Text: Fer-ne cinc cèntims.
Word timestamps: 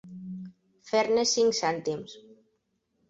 Fer-ne 0.91 1.25
cinc 1.33 1.59
cèntims. 1.59 2.17